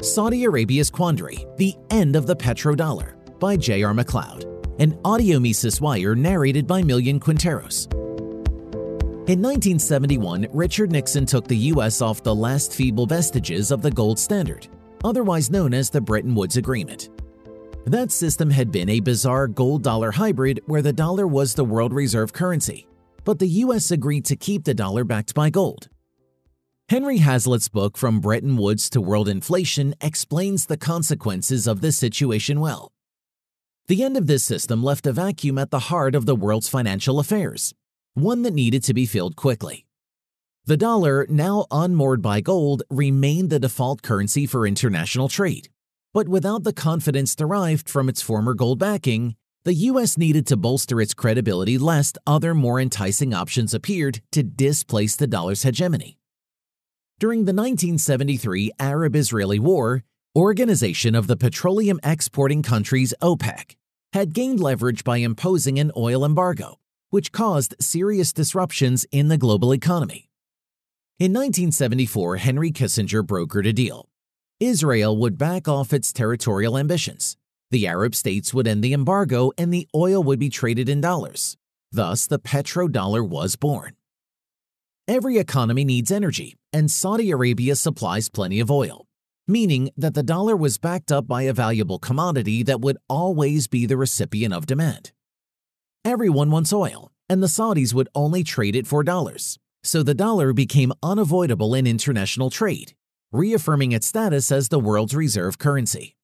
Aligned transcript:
Saudi 0.00 0.44
Arabia's 0.44 0.90
Quandary 0.90 1.44
The 1.56 1.74
End 1.90 2.14
of 2.14 2.24
the 2.24 2.36
Petrodollar 2.36 3.14
by 3.40 3.56
J.R. 3.56 3.92
MacLeod, 3.92 4.44
an 4.78 4.96
audio 5.04 5.40
Mises 5.40 5.80
wire 5.80 6.14
narrated 6.14 6.68
by 6.68 6.82
Millian 6.82 7.18
Quinteros. 7.18 7.92
In 9.28 9.42
1971, 9.42 10.46
Richard 10.52 10.92
Nixon 10.92 11.26
took 11.26 11.48
the 11.48 11.56
U.S. 11.56 12.00
off 12.00 12.22
the 12.22 12.32
last 12.32 12.74
feeble 12.74 13.06
vestiges 13.06 13.72
of 13.72 13.82
the 13.82 13.90
gold 13.90 14.20
standard, 14.20 14.68
otherwise 15.02 15.50
known 15.50 15.74
as 15.74 15.90
the 15.90 16.00
Bretton 16.00 16.32
Woods 16.32 16.56
Agreement. 16.56 17.08
That 17.84 18.12
system 18.12 18.50
had 18.50 18.70
been 18.70 18.88
a 18.88 19.00
bizarre 19.00 19.48
gold 19.48 19.82
dollar 19.82 20.12
hybrid 20.12 20.60
where 20.66 20.82
the 20.82 20.92
dollar 20.92 21.26
was 21.26 21.54
the 21.54 21.64
world 21.64 21.92
reserve 21.92 22.32
currency, 22.32 22.86
but 23.24 23.40
the 23.40 23.48
U.S. 23.48 23.90
agreed 23.90 24.24
to 24.26 24.36
keep 24.36 24.62
the 24.62 24.74
dollar 24.74 25.02
backed 25.02 25.34
by 25.34 25.50
gold. 25.50 25.88
Henry 26.88 27.18
Hazlitt's 27.18 27.68
book 27.68 27.98
From 27.98 28.18
Bretton 28.18 28.56
Woods 28.56 28.88
to 28.90 29.00
World 29.02 29.28
Inflation 29.28 29.94
explains 30.00 30.64
the 30.64 30.78
consequences 30.78 31.66
of 31.66 31.82
this 31.82 31.98
situation 31.98 32.60
well. 32.60 32.92
The 33.88 34.02
end 34.02 34.16
of 34.16 34.26
this 34.26 34.42
system 34.42 34.82
left 34.82 35.06
a 35.06 35.12
vacuum 35.12 35.58
at 35.58 35.70
the 35.70 35.90
heart 35.90 36.14
of 36.14 36.24
the 36.24 36.34
world's 36.34 36.66
financial 36.66 37.20
affairs, 37.20 37.74
one 38.14 38.40
that 38.40 38.54
needed 38.54 38.82
to 38.84 38.94
be 38.94 39.04
filled 39.04 39.36
quickly. 39.36 39.84
The 40.64 40.78
dollar, 40.78 41.26
now 41.28 41.66
unmoored 41.70 42.22
by 42.22 42.40
gold, 42.40 42.82
remained 42.88 43.50
the 43.50 43.60
default 43.60 44.00
currency 44.00 44.46
for 44.46 44.66
international 44.66 45.28
trade. 45.28 45.68
But 46.14 46.26
without 46.26 46.64
the 46.64 46.72
confidence 46.72 47.36
derived 47.36 47.90
from 47.90 48.08
its 48.08 48.22
former 48.22 48.54
gold 48.54 48.78
backing, 48.78 49.36
the 49.64 49.74
US 49.74 50.16
needed 50.16 50.46
to 50.46 50.56
bolster 50.56 51.02
its 51.02 51.12
credibility 51.12 51.76
lest 51.76 52.16
other 52.26 52.54
more 52.54 52.80
enticing 52.80 53.34
options 53.34 53.74
appeared 53.74 54.22
to 54.32 54.42
displace 54.42 55.16
the 55.16 55.26
dollar's 55.26 55.64
hegemony. 55.64 56.18
During 57.20 57.46
the 57.46 57.52
1973 57.52 58.70
Arab 58.78 59.16
Israeli 59.16 59.58
War, 59.58 60.04
Organization 60.36 61.16
of 61.16 61.26
the 61.26 61.36
Petroleum 61.36 61.98
Exporting 62.04 62.62
Countries 62.62 63.12
OPEC 63.20 63.74
had 64.12 64.32
gained 64.32 64.60
leverage 64.60 65.02
by 65.02 65.16
imposing 65.16 65.80
an 65.80 65.90
oil 65.96 66.24
embargo, 66.24 66.78
which 67.10 67.32
caused 67.32 67.74
serious 67.80 68.32
disruptions 68.32 69.04
in 69.10 69.26
the 69.26 69.36
global 69.36 69.74
economy. 69.74 70.30
In 71.18 71.32
1974, 71.32 72.36
Henry 72.36 72.70
Kissinger 72.70 73.24
brokered 73.24 73.68
a 73.68 73.72
deal. 73.72 74.08
Israel 74.60 75.16
would 75.16 75.36
back 75.36 75.66
off 75.66 75.92
its 75.92 76.12
territorial 76.12 76.78
ambitions. 76.78 77.36
The 77.72 77.88
Arab 77.88 78.14
states 78.14 78.54
would 78.54 78.68
end 78.68 78.84
the 78.84 78.94
embargo 78.94 79.50
and 79.58 79.74
the 79.74 79.88
oil 79.92 80.22
would 80.22 80.38
be 80.38 80.50
traded 80.50 80.88
in 80.88 81.00
dollars. 81.00 81.56
Thus, 81.90 82.28
the 82.28 82.38
petrodollar 82.38 83.28
was 83.28 83.56
born. 83.56 83.97
Every 85.08 85.38
economy 85.38 85.86
needs 85.86 86.12
energy, 86.12 86.58
and 86.70 86.90
Saudi 86.90 87.30
Arabia 87.30 87.76
supplies 87.76 88.28
plenty 88.28 88.60
of 88.60 88.70
oil, 88.70 89.06
meaning 89.46 89.88
that 89.96 90.12
the 90.12 90.22
dollar 90.22 90.54
was 90.54 90.76
backed 90.76 91.10
up 91.10 91.26
by 91.26 91.44
a 91.44 91.54
valuable 91.54 91.98
commodity 91.98 92.62
that 92.64 92.82
would 92.82 92.98
always 93.08 93.68
be 93.68 93.86
the 93.86 93.96
recipient 93.96 94.52
of 94.52 94.66
demand. 94.66 95.12
Everyone 96.04 96.50
wants 96.50 96.74
oil, 96.74 97.10
and 97.26 97.42
the 97.42 97.46
Saudis 97.46 97.94
would 97.94 98.10
only 98.14 98.44
trade 98.44 98.76
it 98.76 98.86
for 98.86 99.02
dollars, 99.02 99.58
so 99.82 100.02
the 100.02 100.12
dollar 100.12 100.52
became 100.52 100.92
unavoidable 101.02 101.74
in 101.74 101.86
international 101.86 102.50
trade, 102.50 102.92
reaffirming 103.32 103.92
its 103.92 104.06
status 104.06 104.52
as 104.52 104.68
the 104.68 104.78
world's 104.78 105.14
reserve 105.14 105.56
currency. 105.56 106.16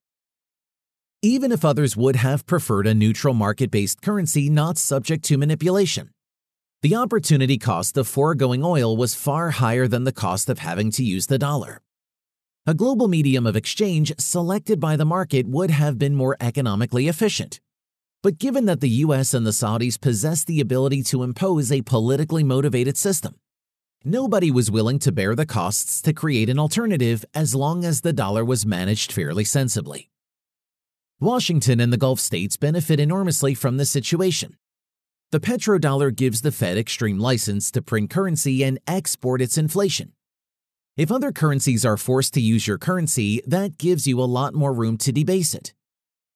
Even 1.23 1.53
if 1.53 1.65
others 1.65 1.97
would 1.97 2.17
have 2.17 2.45
preferred 2.45 2.87
a 2.87 2.93
neutral 2.93 3.33
market 3.33 3.71
based 3.71 4.03
currency 4.03 4.51
not 4.51 4.77
subject 4.77 5.25
to 5.25 5.39
manipulation, 5.39 6.11
the 6.85 6.95
opportunity 6.95 7.57
cost 7.57 7.97
of 7.97 8.07
foregoing 8.07 8.63
oil 8.63 8.95
was 8.95 9.15
far 9.15 9.53
higher 9.53 9.89
than 9.89 10.05
the 10.05 10.13
cost 10.13 10.51
of 10.51 10.59
having 10.59 10.91
to 10.91 11.03
use 11.03 11.29
the 11.29 11.39
dollar. 11.39 11.81
A 12.67 12.75
global 12.75 13.09
medium 13.09 13.47
of 13.47 13.57
exchange 13.57 14.13
selected 14.19 14.81
by 14.81 14.95
the 14.95 15.07
market 15.07 15.47
would 15.47 15.71
have 15.71 15.99
been 15.99 16.15
more 16.15 16.37
economically 16.41 17.09
efficient. 17.09 17.59
But 18.23 18.37
given 18.37 18.67
that 18.67 18.83
the 18.83 19.01
US 19.07 19.33
and 19.33 19.47
the 19.47 19.51
Saudis 19.51 19.99
possessed 19.99 20.47
the 20.47 20.61
ability 20.61 21.03
to 21.05 21.23
impose 21.23 21.73
a 21.73 21.81
politically 21.81 22.45
motivated 22.45 22.99
system, 22.99 23.37
nobody 24.05 24.51
was 24.51 24.71
willing 24.71 24.99
to 24.99 25.11
bear 25.11 25.35
the 25.35 25.47
costs 25.47 26.03
to 26.03 26.13
create 26.13 26.51
an 26.51 26.59
alternative 26.59 27.25
as 27.33 27.55
long 27.55 27.87
as 27.87 28.03
the 28.03 28.13
dollar 28.13 28.45
was 28.45 28.67
managed 28.67 29.11
fairly 29.11 29.45
sensibly. 29.45 30.11
Washington 31.19 31.81
and 31.81 31.91
the 31.91 31.97
Gulf 31.97 32.21
states 32.21 32.59
benefit 32.59 33.01
enormously 33.01 33.55
from 33.55 33.79
this 33.79 33.91
situation 33.91 34.59
the 35.35 35.41
petrodollar 35.41 36.15
gives 36.15 36.43
the 36.43 36.53
Fed 36.53 36.79
extreme 36.79 37.19
license 37.19 37.73
to 37.73 37.83
print 37.83 38.09
currency 38.09 38.63
and 38.63 38.79
export 38.87 39.43
its 39.43 39.59
inflation. 39.59 40.13
If 40.97 41.11
other 41.11 41.33
currencies 41.33 41.85
are 41.85 41.97
forced 41.97 42.35
to 42.35 42.41
use 42.41 42.69
your 42.69 42.79
currency, 42.79 43.43
that 43.45 43.77
gives 43.77 44.07
you 44.07 44.21
a 44.21 44.31
lot 44.31 44.55
more 44.55 44.73
room 44.73 44.97
to 44.99 45.11
debase 45.11 45.53
it. 45.53 45.75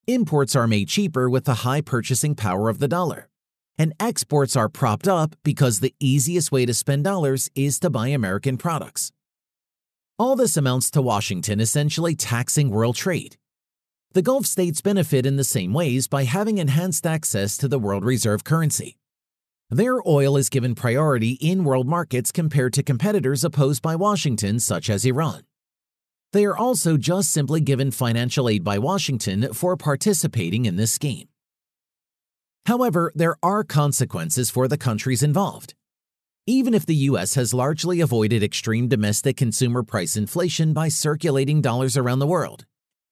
Imports 0.05 0.53
are 0.53 0.67
made 0.67 0.89
cheaper 0.89 1.29
with 1.29 1.45
the 1.45 1.63
high 1.63 1.79
purchasing 1.79 2.35
power 2.35 2.67
of 2.67 2.79
the 2.79 2.89
dollar. 2.89 3.29
And 3.77 3.93
exports 4.01 4.57
are 4.57 4.67
propped 4.67 5.07
up 5.07 5.33
because 5.45 5.79
the 5.79 5.95
easiest 6.01 6.51
way 6.51 6.65
to 6.65 6.73
spend 6.73 7.05
dollars 7.05 7.49
is 7.55 7.79
to 7.79 7.89
buy 7.89 8.09
American 8.09 8.57
products. 8.57 9.13
All 10.17 10.35
this 10.35 10.57
amounts 10.57 10.91
to 10.91 11.01
Washington 11.01 11.61
essentially 11.61 12.15
taxing 12.15 12.69
world 12.69 12.97
trade, 12.97 13.37
the 14.13 14.23
Gulf 14.23 14.47
states 14.47 14.81
benefit 14.81 15.25
in 15.27 15.35
the 15.35 15.43
same 15.43 15.71
ways 15.71 16.07
by 16.07 16.23
having 16.23 16.57
enhanced 16.57 17.05
access 17.05 17.57
to 17.57 17.67
the 17.67 17.77
world 17.77 18.03
reserve 18.03 18.43
currency. 18.43 18.97
Their 19.69 19.99
oil 20.07 20.35
is 20.35 20.49
given 20.49 20.73
priority 20.73 21.33
in 21.33 21.63
world 21.63 21.87
markets 21.87 22.31
compared 22.31 22.73
to 22.73 22.81
competitors 22.81 23.43
opposed 23.43 23.83
by 23.83 23.95
Washington, 23.95 24.59
such 24.59 24.89
as 24.89 25.05
Iran. 25.05 25.43
They 26.33 26.43
are 26.45 26.57
also 26.57 26.97
just 26.97 27.31
simply 27.31 27.61
given 27.61 27.91
financial 27.91 28.49
aid 28.49 28.63
by 28.63 28.79
Washington 28.79 29.53
for 29.53 29.77
participating 29.77 30.65
in 30.65 30.75
this 30.75 30.91
scheme. 30.91 31.27
However, 32.65 33.11
there 33.13 33.35
are 33.43 33.63
consequences 33.63 34.49
for 34.49 34.67
the 34.67 34.77
countries 34.77 35.21
involved. 35.21 35.75
Even 36.47 36.73
if 36.73 36.83
the 36.83 36.95
U.S. 36.95 37.35
has 37.35 37.53
largely 37.53 38.01
avoided 38.01 38.41
extreme 38.41 38.87
domestic 38.87 39.37
consumer 39.37 39.83
price 39.83 40.17
inflation 40.17 40.73
by 40.73 40.87
circulating 40.87 41.61
dollars 41.61 41.95
around 41.95 42.17
the 42.17 42.27
world, 42.27 42.65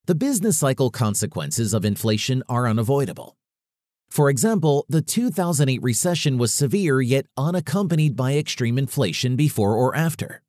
the 0.07 0.15
business 0.15 0.57
cycle 0.57 0.89
consequences 0.89 1.73
of 1.73 1.83
inflation 1.83 2.41
are 2.47 2.65
unavoidable. 2.65 3.35
For 4.09 4.29
example, 4.29 4.85
the 4.87 5.01
2008 5.01 5.83
recession 5.83 6.37
was 6.37 6.53
severe 6.53 7.01
yet 7.01 7.25
unaccompanied 7.35 8.15
by 8.15 8.37
extreme 8.37 8.77
inflation 8.77 9.35
before 9.35 9.73
or 9.75 9.93
after. 9.97 10.41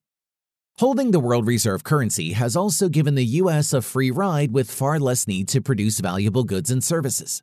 Holding 0.78 1.10
the 1.10 1.18
world 1.18 1.44
reserve 1.48 1.82
currency 1.82 2.34
has 2.34 2.54
also 2.54 2.88
given 2.88 3.16
the 3.16 3.24
US 3.42 3.72
a 3.72 3.82
free 3.82 4.12
ride 4.12 4.52
with 4.52 4.70
far 4.70 5.00
less 5.00 5.26
need 5.26 5.48
to 5.48 5.60
produce 5.60 5.98
valuable 5.98 6.44
goods 6.44 6.70
and 6.70 6.82
services. 6.82 7.42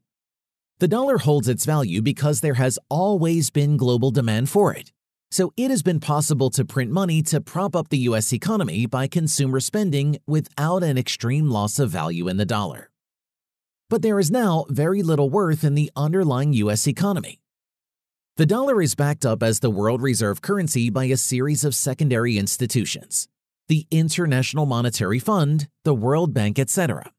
The 0.79 0.87
dollar 0.87 1.17
holds 1.17 1.49
its 1.49 1.65
value 1.65 2.01
because 2.01 2.39
there 2.39 2.53
has 2.53 2.79
always 2.89 3.49
been 3.49 3.75
global 3.75 4.11
demand 4.11 4.49
for 4.49 4.73
it, 4.73 4.93
so 5.31 5.51
it 5.57 5.69
has 5.69 5.83
been 5.83 5.99
possible 5.99 6.49
to 6.51 6.63
print 6.63 6.91
money 6.91 7.21
to 7.23 7.41
prop 7.41 7.75
up 7.75 7.89
the 7.89 7.97
US 8.09 8.31
economy 8.33 8.85
by 8.85 9.07
consumer 9.07 9.59
spending 9.59 10.17
without 10.27 10.83
an 10.83 10.97
extreme 10.97 11.49
loss 11.49 11.79
of 11.79 11.89
value 11.89 12.27
in 12.27 12.37
the 12.37 12.45
dollar. 12.45 12.89
But 13.89 14.01
there 14.01 14.19
is 14.19 14.31
now 14.31 14.65
very 14.69 15.03
little 15.03 15.29
worth 15.29 15.63
in 15.63 15.75
the 15.75 15.91
underlying 15.95 16.53
US 16.53 16.87
economy. 16.87 17.39
The 18.37 18.45
dollar 18.45 18.81
is 18.81 18.95
backed 18.95 19.25
up 19.25 19.41
as 19.41 19.59
the 19.59 19.69
world 19.69 20.01
reserve 20.01 20.41
currency 20.41 20.89
by 20.89 21.05
a 21.05 21.17
series 21.17 21.63
of 21.63 21.75
secondary 21.75 22.37
institutions 22.37 23.27
the 23.67 23.87
International 23.89 24.67
Monetary 24.67 25.17
Fund, 25.17 25.67
the 25.83 25.95
World 25.95 26.35
Bank, 26.35 26.59
etc. 26.59 27.11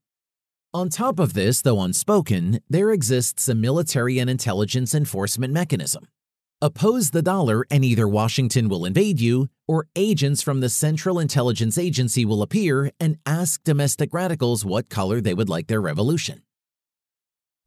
On 0.72 0.88
top 0.88 1.18
of 1.18 1.34
this, 1.34 1.60
though 1.62 1.80
unspoken, 1.80 2.60
there 2.70 2.92
exists 2.92 3.48
a 3.48 3.54
military 3.54 4.20
and 4.20 4.30
intelligence 4.30 4.94
enforcement 4.94 5.52
mechanism 5.52 6.06
Oppose 6.62 7.10
the 7.10 7.20
dollar 7.20 7.66
and 7.70 7.84
either 7.84 8.08
Washington 8.08 8.70
will 8.70 8.86
invade 8.86 9.20
you 9.20 9.48
or 9.68 9.88
agents 9.94 10.40
from 10.40 10.60
the 10.60 10.70
Central 10.70 11.18
Intelligence 11.18 11.76
Agency 11.76 12.24
will 12.24 12.40
appear 12.40 12.90
and 12.98 13.18
ask 13.26 13.62
domestic 13.62 14.14
radicals 14.14 14.64
what 14.64 14.88
color 14.88 15.20
they 15.20 15.34
would 15.34 15.50
like 15.50 15.66
their 15.66 15.82
revolution. 15.82 16.40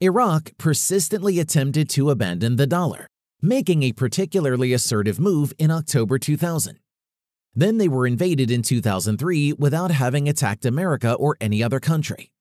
Iraq 0.00 0.50
persistently 0.58 1.38
attempted 1.38 1.88
to 1.90 2.10
abandon 2.10 2.56
the 2.56 2.66
dollar, 2.66 3.06
making 3.40 3.84
a 3.84 3.92
particularly 3.92 4.72
assertive 4.72 5.20
move 5.20 5.52
in 5.56 5.70
October 5.70 6.18
2000. 6.18 6.80
Then 7.54 7.78
they 7.78 7.86
were 7.86 8.08
invaded 8.08 8.50
in 8.50 8.62
2003 8.62 9.52
without 9.52 9.92
having 9.92 10.28
attacked 10.28 10.64
America 10.64 11.12
or 11.12 11.36
any 11.40 11.62
other 11.62 11.78
country. 11.78 12.32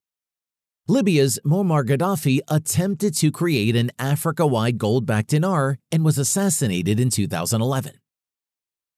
Libya's 0.90 1.38
Muammar 1.46 1.86
Gaddafi 1.86 2.40
attempted 2.48 3.16
to 3.18 3.32
create 3.32 3.76
an 3.76 3.92
Africa 4.00 4.48
wide 4.48 4.80
gold 4.80 5.06
backed 5.06 5.30
dinar 5.30 5.78
and 5.92 6.04
was 6.04 6.18
assassinated 6.18 7.00
in 7.00 7.12
2011. 7.12 7.94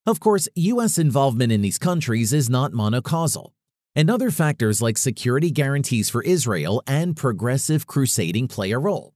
Of 0.05 0.21
course, 0.21 0.47
U.S. 0.55 0.97
involvement 0.97 1.51
in 1.51 1.61
these 1.61 1.77
countries 1.77 2.31
is 2.31 2.49
not 2.49 2.71
monocausal, 2.71 3.51
and 3.93 4.09
other 4.09 4.31
factors 4.31 4.81
like 4.81 4.97
security 4.97 5.51
guarantees 5.51 6.09
for 6.09 6.23
Israel 6.23 6.81
and 6.87 7.17
progressive 7.17 7.87
crusading 7.87 8.47
play 8.47 8.71
a 8.71 8.79
role. 8.79 9.11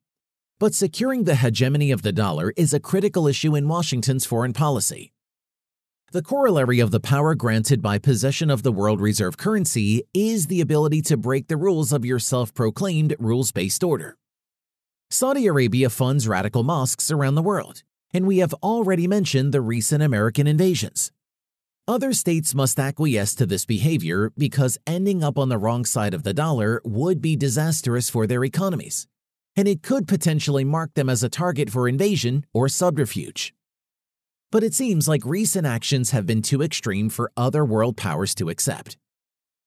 But 0.59 0.73
securing 0.73 1.23
the 1.23 1.35
hegemony 1.35 1.91
of 1.91 2.01
the 2.01 2.11
dollar 2.11 2.51
is 2.57 2.73
a 2.73 2.81
critical 2.81 3.25
issue 3.25 3.55
in 3.55 3.69
Washington's 3.69 4.25
foreign 4.25 4.51
policy. 4.51 5.13
The 6.15 6.21
corollary 6.21 6.79
of 6.79 6.91
the 6.91 7.01
power 7.01 7.35
granted 7.35 7.81
by 7.81 7.97
possession 7.99 8.49
of 8.49 8.63
the 8.63 8.71
world 8.71 9.01
reserve 9.01 9.35
currency 9.35 10.05
is 10.13 10.47
the 10.47 10.61
ability 10.61 11.01
to 11.01 11.17
break 11.17 11.49
the 11.49 11.57
rules 11.57 11.91
of 11.91 12.05
your 12.05 12.19
self 12.19 12.53
proclaimed 12.53 13.13
rules 13.19 13.51
based 13.51 13.83
order. 13.83 14.15
Saudi 15.09 15.45
Arabia 15.45 15.89
funds 15.89 16.25
radical 16.25 16.63
mosques 16.63 17.11
around 17.11 17.35
the 17.35 17.41
world, 17.41 17.83
and 18.13 18.25
we 18.25 18.37
have 18.37 18.53
already 18.63 19.07
mentioned 19.07 19.53
the 19.53 19.59
recent 19.59 20.01
American 20.01 20.47
invasions. 20.47 21.11
Other 21.85 22.13
states 22.13 22.55
must 22.55 22.79
acquiesce 22.79 23.35
to 23.35 23.45
this 23.45 23.65
behavior 23.65 24.31
because 24.37 24.77
ending 24.87 25.21
up 25.21 25.37
on 25.37 25.49
the 25.49 25.57
wrong 25.57 25.83
side 25.83 26.13
of 26.13 26.23
the 26.23 26.33
dollar 26.33 26.81
would 26.85 27.21
be 27.21 27.35
disastrous 27.35 28.09
for 28.09 28.25
their 28.25 28.45
economies, 28.45 29.05
and 29.57 29.67
it 29.67 29.83
could 29.83 30.07
potentially 30.07 30.63
mark 30.63 30.93
them 30.93 31.09
as 31.09 31.23
a 31.23 31.29
target 31.29 31.69
for 31.69 31.89
invasion 31.89 32.45
or 32.53 32.69
subterfuge 32.69 33.53
but 34.55 34.63
it 34.63 34.73
seems 34.73 35.05
like 35.05 35.25
recent 35.25 35.67
actions 35.67 36.11
have 36.11 36.25
been 36.25 36.41
too 36.41 36.61
extreme 36.61 37.09
for 37.09 37.29
other 37.35 37.65
world 37.65 37.97
powers 37.97 38.33
to 38.33 38.47
accept. 38.47 38.95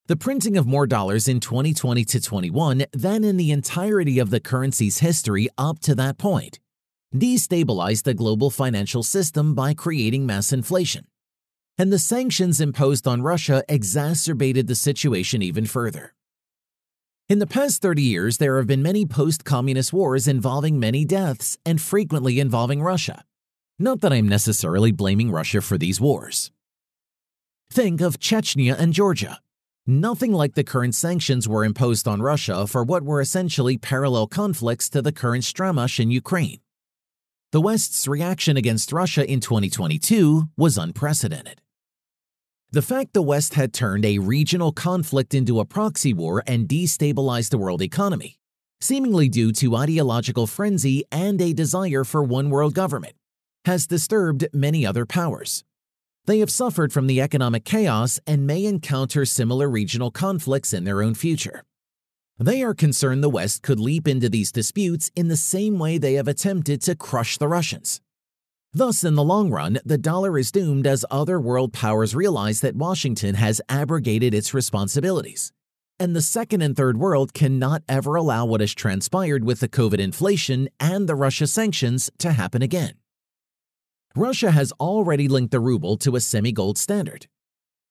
The 0.07 0.15
printing 0.15 0.57
of 0.57 0.65
more 0.65 0.87
dollars 0.87 1.27
in 1.27 1.39
2020 1.39 2.03
to 2.05 2.19
21 2.19 2.85
than 2.91 3.23
in 3.23 3.37
the 3.37 3.51
entirety 3.51 4.17
of 4.17 4.31
the 4.31 4.39
currency's 4.39 4.97
history 4.97 5.47
up 5.59 5.77
to 5.81 5.93
that 5.93 6.17
point 6.17 6.57
destabilized 7.15 8.01
the 8.01 8.15
global 8.15 8.49
financial 8.49 9.03
system 9.03 9.53
by 9.53 9.75
creating 9.75 10.25
mass 10.25 10.51
inflation. 10.51 11.05
And 11.77 11.93
the 11.93 11.99
sanctions 11.99 12.59
imposed 12.59 13.07
on 13.07 13.21
Russia 13.21 13.63
exacerbated 13.69 14.65
the 14.65 14.73
situation 14.73 15.43
even 15.43 15.67
further. 15.67 16.15
In 17.27 17.37
the 17.37 17.45
past 17.45 17.83
30 17.83 18.01
years, 18.01 18.39
there 18.39 18.57
have 18.57 18.65
been 18.65 18.81
many 18.81 19.05
post 19.05 19.45
communist 19.45 19.93
wars 19.93 20.27
involving 20.27 20.79
many 20.79 21.05
deaths 21.05 21.59
and 21.63 21.79
frequently 21.79 22.39
involving 22.39 22.81
Russia. 22.81 23.23
Not 23.81 24.01
that 24.01 24.11
I'm 24.11 24.27
necessarily 24.27 24.91
blaming 24.91 25.31
Russia 25.31 25.61
for 25.61 25.77
these 25.77 26.01
wars. 26.01 26.51
Think 27.71 28.01
of 28.01 28.19
Chechnya 28.19 28.77
and 28.77 28.91
Georgia. 28.93 29.39
Nothing 29.87 30.33
like 30.33 30.55
the 30.55 30.65
current 30.65 30.95
sanctions 30.95 31.47
were 31.47 31.63
imposed 31.63 32.05
on 32.05 32.21
Russia 32.21 32.67
for 32.67 32.83
what 32.83 33.03
were 33.03 33.21
essentially 33.21 33.77
parallel 33.77 34.27
conflicts 34.27 34.89
to 34.89 35.01
the 35.01 35.13
current 35.13 35.45
Stramash 35.45 35.97
in 35.97 36.11
Ukraine. 36.11 36.59
The 37.53 37.61
West's 37.61 38.05
reaction 38.05 38.57
against 38.57 38.91
Russia 38.91 39.25
in 39.25 39.39
2022 39.39 40.49
was 40.57 40.77
unprecedented. 40.77 41.61
The 42.71 42.81
fact 42.81 43.13
the 43.13 43.21
West 43.21 43.53
had 43.53 43.73
turned 43.73 44.05
a 44.05 44.19
regional 44.19 44.73
conflict 44.73 45.33
into 45.33 45.59
a 45.61 45.65
proxy 45.65 46.13
war 46.13 46.43
and 46.45 46.67
destabilized 46.67 47.49
the 47.49 47.57
world 47.57 47.81
economy, 47.81 48.37
seemingly 48.81 49.29
due 49.29 49.53
to 49.53 49.77
ideological 49.77 50.47
frenzy 50.47 51.05
and 51.11 51.41
a 51.41 51.53
desire 51.53 52.03
for 52.03 52.21
one 52.21 52.49
world 52.49 52.75
government, 52.75 53.15
has 53.65 53.87
disturbed 53.87 54.47
many 54.53 54.85
other 54.85 55.05
powers. 55.05 55.63
They 56.25 56.39
have 56.39 56.51
suffered 56.51 56.93
from 56.93 57.07
the 57.07 57.21
economic 57.21 57.65
chaos 57.65 58.19
and 58.27 58.45
may 58.45 58.65
encounter 58.65 59.25
similar 59.25 59.69
regional 59.69 60.11
conflicts 60.11 60.73
in 60.73 60.83
their 60.83 61.01
own 61.01 61.15
future. 61.15 61.63
They 62.37 62.63
are 62.63 62.73
concerned 62.73 63.23
the 63.23 63.29
West 63.29 63.63
could 63.63 63.79
leap 63.79 64.07
into 64.07 64.29
these 64.29 64.51
disputes 64.51 65.11
in 65.15 65.27
the 65.27 65.35
same 65.35 65.79
way 65.79 65.97
they 65.97 66.13
have 66.13 66.27
attempted 66.27 66.81
to 66.83 66.95
crush 66.95 67.37
the 67.37 67.47
Russians. 67.47 67.99
Thus, 68.71 69.03
in 69.03 69.15
the 69.15 69.23
long 69.23 69.49
run, 69.49 69.79
the 69.83 69.97
dollar 69.97 70.37
is 70.37 70.51
doomed 70.51 70.85
as 70.85 71.03
other 71.09 71.39
world 71.39 71.73
powers 71.73 72.13
realize 72.13 72.61
that 72.61 72.75
Washington 72.75 73.33
has 73.35 73.59
abrogated 73.67 74.33
its 74.35 74.53
responsibilities. 74.53 75.51
And 75.99 76.15
the 76.15 76.21
second 76.21 76.61
and 76.61 76.77
third 76.77 76.97
world 76.97 77.33
cannot 77.33 77.81
ever 77.89 78.15
allow 78.15 78.45
what 78.45 78.61
has 78.61 78.75
transpired 78.75 79.43
with 79.43 79.59
the 79.59 79.67
COVID 79.67 79.99
inflation 79.99 80.69
and 80.79 81.09
the 81.09 81.15
Russia 81.15 81.47
sanctions 81.47 82.11
to 82.19 82.33
happen 82.33 82.61
again. 82.61 82.98
Russia 84.15 84.51
has 84.51 84.71
already 84.79 85.27
linked 85.27 85.51
the 85.51 85.59
ruble 85.59 85.95
to 85.97 86.15
a 86.15 86.19
semi 86.19 86.51
gold 86.51 86.77
standard. 86.77 87.27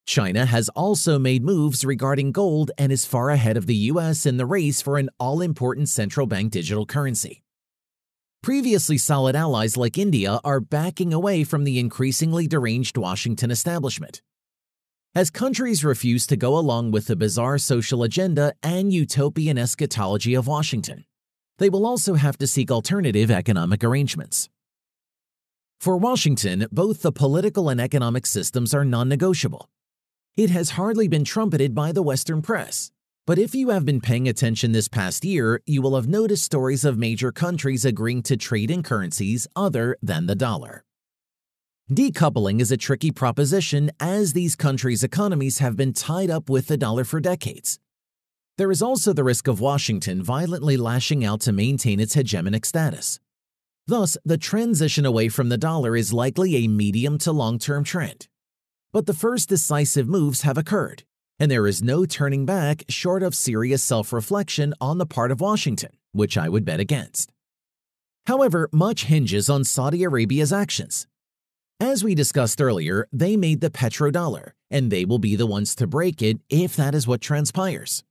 China 0.04 0.46
has 0.46 0.68
also 0.70 1.18
made 1.18 1.44
moves 1.44 1.84
regarding 1.84 2.32
gold 2.32 2.70
and 2.78 2.90
is 2.90 3.04
far 3.04 3.30
ahead 3.30 3.56
of 3.56 3.66
the 3.66 3.76
US 3.92 4.26
in 4.26 4.36
the 4.36 4.46
race 4.46 4.80
for 4.80 4.98
an 4.98 5.10
all 5.20 5.40
important 5.40 5.88
central 5.88 6.26
bank 6.26 6.50
digital 6.50 6.86
currency. 6.86 7.42
Previously 8.42 8.98
solid 8.98 9.36
allies 9.36 9.76
like 9.76 9.98
India 9.98 10.40
are 10.44 10.60
backing 10.60 11.12
away 11.12 11.44
from 11.44 11.64
the 11.64 11.78
increasingly 11.78 12.46
deranged 12.46 12.96
Washington 12.96 13.50
establishment. 13.50 14.22
As 15.14 15.30
countries 15.30 15.84
refuse 15.84 16.26
to 16.28 16.36
go 16.36 16.56
along 16.56 16.90
with 16.90 17.06
the 17.06 17.16
bizarre 17.16 17.58
social 17.58 18.02
agenda 18.02 18.54
and 18.62 18.92
utopian 18.92 19.58
eschatology 19.58 20.34
of 20.34 20.46
Washington, 20.46 21.04
they 21.58 21.68
will 21.68 21.84
also 21.86 22.14
have 22.14 22.38
to 22.38 22.46
seek 22.46 22.70
alternative 22.70 23.30
economic 23.30 23.84
arrangements. 23.84 24.48
For 25.80 25.96
Washington, 25.96 26.66
both 26.72 27.02
the 27.02 27.12
political 27.12 27.68
and 27.68 27.80
economic 27.80 28.26
systems 28.26 28.74
are 28.74 28.84
non 28.84 29.08
negotiable. 29.08 29.70
It 30.36 30.50
has 30.50 30.70
hardly 30.70 31.06
been 31.06 31.24
trumpeted 31.24 31.72
by 31.72 31.92
the 31.92 32.02
Western 32.02 32.42
press, 32.42 32.90
but 33.28 33.38
if 33.38 33.54
you 33.54 33.68
have 33.68 33.84
been 33.84 34.00
paying 34.00 34.28
attention 34.28 34.72
this 34.72 34.88
past 34.88 35.24
year, 35.24 35.62
you 35.66 35.80
will 35.80 35.94
have 35.94 36.08
noticed 36.08 36.44
stories 36.44 36.84
of 36.84 36.98
major 36.98 37.30
countries 37.30 37.84
agreeing 37.84 38.24
to 38.24 38.36
trade 38.36 38.72
in 38.72 38.82
currencies 38.82 39.46
other 39.54 39.96
than 40.02 40.26
the 40.26 40.34
dollar. 40.34 40.84
Decoupling 41.88 42.60
is 42.60 42.72
a 42.72 42.76
tricky 42.76 43.12
proposition 43.12 43.92
as 44.00 44.32
these 44.32 44.56
countries' 44.56 45.04
economies 45.04 45.58
have 45.58 45.76
been 45.76 45.92
tied 45.92 46.28
up 46.28 46.50
with 46.50 46.66
the 46.66 46.76
dollar 46.76 47.04
for 47.04 47.20
decades. 47.20 47.78
There 48.56 48.72
is 48.72 48.82
also 48.82 49.12
the 49.12 49.22
risk 49.22 49.46
of 49.46 49.60
Washington 49.60 50.24
violently 50.24 50.76
lashing 50.76 51.24
out 51.24 51.40
to 51.42 51.52
maintain 51.52 52.00
its 52.00 52.16
hegemonic 52.16 52.66
status. 52.66 53.20
Thus, 53.88 54.18
the 54.22 54.36
transition 54.36 55.06
away 55.06 55.30
from 55.30 55.48
the 55.48 55.56
dollar 55.56 55.96
is 55.96 56.12
likely 56.12 56.56
a 56.56 56.68
medium 56.68 57.16
to 57.18 57.32
long 57.32 57.58
term 57.58 57.84
trend. 57.84 58.28
But 58.92 59.06
the 59.06 59.14
first 59.14 59.48
decisive 59.48 60.06
moves 60.06 60.42
have 60.42 60.58
occurred, 60.58 61.04
and 61.38 61.50
there 61.50 61.66
is 61.66 61.82
no 61.82 62.04
turning 62.04 62.44
back 62.44 62.84
short 62.90 63.22
of 63.22 63.34
serious 63.34 63.82
self 63.82 64.12
reflection 64.12 64.74
on 64.78 64.98
the 64.98 65.06
part 65.06 65.30
of 65.30 65.40
Washington, 65.40 65.92
which 66.12 66.36
I 66.36 66.50
would 66.50 66.66
bet 66.66 66.80
against. 66.80 67.32
However, 68.26 68.68
much 68.72 69.04
hinges 69.04 69.48
on 69.48 69.64
Saudi 69.64 70.04
Arabia's 70.04 70.52
actions. 70.52 71.06
As 71.80 72.04
we 72.04 72.14
discussed 72.14 72.60
earlier, 72.60 73.08
they 73.10 73.38
made 73.38 73.62
the 73.62 73.70
petrodollar, 73.70 74.52
and 74.70 74.92
they 74.92 75.06
will 75.06 75.18
be 75.18 75.34
the 75.34 75.46
ones 75.46 75.74
to 75.76 75.86
break 75.86 76.20
it 76.20 76.40
if 76.50 76.76
that 76.76 76.94
is 76.94 77.06
what 77.06 77.22
transpires. 77.22 78.04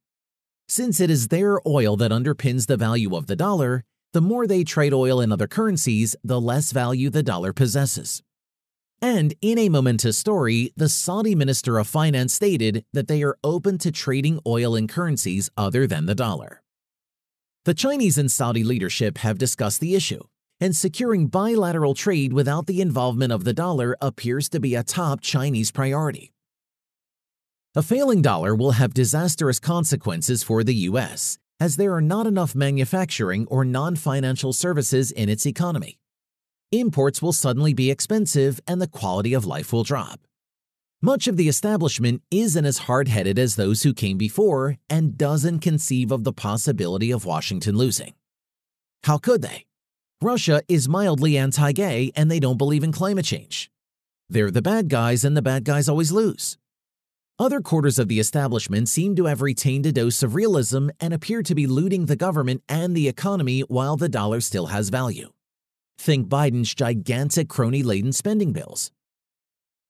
Since 0.68 1.00
it 1.00 1.12
is 1.12 1.27
their 1.27 1.59
oil 1.68 1.95
that 1.97 2.09
underpins 2.09 2.65
the 2.65 2.77
value 2.77 3.15
of 3.15 3.27
the 3.27 3.35
dollar, 3.35 3.83
the 4.13 4.21
more 4.21 4.48
they 4.48 4.63
trade 4.63 4.94
oil 4.94 5.21
in 5.21 5.31
other 5.31 5.48
currencies, 5.48 6.15
the 6.24 6.42
less 6.42 6.71
value 6.71 7.09
the 7.09 7.24
dollar 7.24 7.54
possesses. 7.54 8.24
And 9.01 9.36
in 9.42 9.59
a 9.59 9.69
momentous 9.69 10.18
story, 10.18 10.71
the 10.75 10.89
Saudi 10.89 11.36
Minister 11.36 11.77
of 11.77 11.88
Finance 11.88 12.33
stated 12.33 12.83
that 12.94 13.07
they 13.07 13.21
are 13.21 13.38
open 13.44 13.77
to 13.80 13.92
trading 13.92 14.39
oil 14.45 14.75
in 14.75 14.88
currencies 14.88 15.50
other 15.56 15.86
than 15.86 16.07
the 16.07 16.15
dollar. 16.15 16.64
The 17.66 17.76
Chinese 17.76 18.18
and 18.18 18.31
Saudi 18.31 18.64
leadership 18.64 19.19
have 19.19 19.37
discussed 19.37 19.81
the 19.81 19.94
issue, 19.94 20.23
and 20.59 20.76
securing 20.76 21.28
bilateral 21.28 21.94
trade 21.94 22.33
without 22.33 22.66
the 22.66 22.81
involvement 22.81 23.31
of 23.31 23.44
the 23.44 23.54
dollar 23.54 23.95
appears 24.02 24.49
to 24.49 24.59
be 24.59 24.73
a 24.73 24.83
top 24.83 25.21
Chinese 25.21 25.71
priority. 25.71 26.31
A 27.76 27.83
failing 27.83 28.23
dollar 28.23 28.56
will 28.56 28.71
have 28.71 28.94
disastrous 28.95 29.59
consequences 29.59 30.42
for 30.42 30.64
the 30.64 30.73
US, 30.73 31.37
as 31.59 31.76
there 31.76 31.94
are 31.94 32.02
not 32.02 32.28
enough 32.28 32.56
manufacturing 32.56 33.47
or 33.47 33.66
non 33.66 33.95
financial 33.95 34.54
services 34.54 35.11
in 35.11 35.30
its 35.30 35.45
economy. 35.45 35.97
Imports 36.71 37.21
will 37.21 37.33
suddenly 37.33 37.73
be 37.73 37.90
expensive 37.90 38.59
and 38.68 38.81
the 38.81 38.87
quality 38.87 39.33
of 39.33 39.45
life 39.45 39.71
will 39.71 39.83
drop. 39.83 40.19
Much 41.02 41.28
of 41.28 41.37
the 41.37 41.47
establishment 41.47 42.23
isn't 42.31 42.66
as 42.66 42.80
hard 42.80 43.07
headed 43.07 43.37
as 43.37 43.56
those 43.56 43.83
who 43.83 43.94
came 43.94 44.18
before 44.18 44.78
and 44.90 45.18
doesn't 45.18 45.59
conceive 45.59 46.11
of 46.11 46.23
the 46.23 46.33
possibility 46.33 47.11
of 47.11 47.23
Washington 47.23 47.78
losing. 47.78 48.14
How 49.04 49.18
could 49.18 49.42
they? 49.44 49.66
Russia 50.21 50.64
is 50.68 50.90
mildly 50.90 51.37
anti 51.37 51.71
gay 51.71 52.11
and 52.16 52.31
they 52.31 52.40
don't 52.40 52.57
believe 52.57 52.83
in 52.83 52.92
climate 52.92 53.26
change. 53.26 53.69
They're 54.30 54.52
the 54.52 54.61
bad 54.64 54.90
guys 54.90 55.23
and 55.23 55.37
the 55.37 55.44
bad 55.44 55.64
guys 55.64 55.87
always 55.87 56.11
lose. 56.11 56.57
Other 57.39 57.61
quarters 57.61 57.99
of 57.99 58.07
the 58.07 58.19
establishment 58.19 58.89
seem 58.89 59.15
to 59.15 59.25
have 59.25 59.44
retained 59.44 59.85
a 59.85 59.91
dose 59.91 60.23
of 60.23 60.33
realism 60.33 60.89
and 60.99 61.13
appear 61.13 61.44
to 61.44 61.53
be 61.53 61.67
looting 61.67 62.07
the 62.07 62.15
government 62.15 62.63
and 62.67 62.95
the 62.95 63.07
economy 63.07 63.59
while 63.61 63.95
the 63.95 64.09
dollar 64.09 64.41
still 64.41 64.67
has 64.67 64.89
value. 64.89 65.29
Think 65.99 66.27
Biden's 66.27 66.73
gigantic 66.73 67.47
crony 67.47 67.83
laden 67.83 68.11
spending 68.11 68.53
bills. 68.53 68.91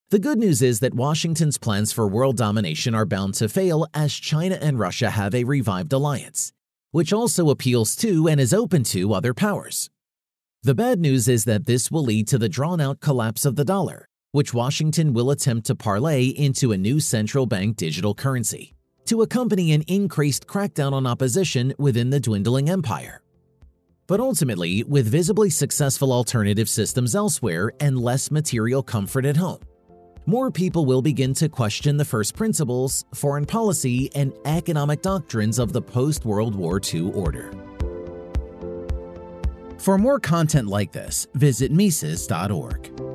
The 0.09 0.19
good 0.19 0.39
news 0.39 0.61
is 0.61 0.81
that 0.81 0.93
Washington's 0.93 1.57
plans 1.57 1.93
for 1.93 2.05
world 2.05 2.35
domination 2.35 2.93
are 2.93 3.05
bound 3.05 3.35
to 3.35 3.47
fail 3.47 3.87
as 3.93 4.13
China 4.13 4.57
and 4.61 4.77
Russia 4.77 5.11
have 5.11 5.33
a 5.33 5.45
revived 5.45 5.93
alliance, 5.93 6.51
which 6.91 7.13
also 7.13 7.49
appeals 7.49 7.95
to 7.97 8.27
and 8.27 8.41
is 8.41 8.53
open 8.53 8.83
to 8.85 9.13
other 9.13 9.33
powers. 9.33 9.89
The 10.63 10.75
bad 10.75 10.99
news 10.99 11.29
is 11.29 11.45
that 11.45 11.65
this 11.65 11.89
will 11.89 12.03
lead 12.03 12.27
to 12.27 12.37
the 12.37 12.49
drawn 12.49 12.81
out 12.81 12.99
collapse 12.99 13.45
of 13.45 13.55
the 13.55 13.63
dollar, 13.63 14.06
which 14.31 14.53
Washington 14.53 15.13
will 15.13 15.31
attempt 15.31 15.67
to 15.67 15.75
parlay 15.75 16.25
into 16.25 16.71
a 16.71 16.77
new 16.77 16.99
central 16.99 17.45
bank 17.45 17.77
digital 17.77 18.13
currency 18.13 18.73
to 19.05 19.21
accompany 19.21 19.71
an 19.71 19.83
increased 19.83 20.47
crackdown 20.47 20.93
on 20.93 21.07
opposition 21.07 21.73
within 21.77 22.09
the 22.09 22.19
dwindling 22.19 22.69
empire. 22.69 23.21
But 24.05 24.19
ultimately, 24.19 24.83
with 24.83 25.07
visibly 25.07 25.49
successful 25.49 26.13
alternative 26.13 26.69
systems 26.69 27.15
elsewhere 27.15 27.71
and 27.79 27.99
less 27.99 28.31
material 28.31 28.83
comfort 28.83 29.25
at 29.25 29.37
home, 29.37 29.59
more 30.25 30.51
people 30.51 30.85
will 30.85 31.01
begin 31.01 31.33
to 31.35 31.47
question 31.47 31.95
the 31.95 32.05
first 32.05 32.35
principles, 32.35 33.05
foreign 33.13 33.45
policy, 33.45 34.09
and 34.13 34.33
economic 34.45 35.01
doctrines 35.01 35.57
of 35.57 35.71
the 35.71 35.81
post 35.81 36.25
World 36.25 36.53
War 36.53 36.81
II 36.81 37.11
order. 37.11 37.51
For 39.79 39.97
more 39.97 40.19
content 40.19 40.67
like 40.67 40.91
this, 40.91 41.27
visit 41.33 41.71
Mises.org. 41.71 43.06